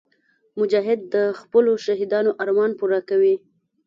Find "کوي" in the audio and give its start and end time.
3.09-3.35